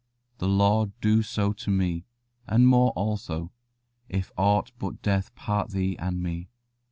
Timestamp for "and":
2.47-2.67, 5.99-6.23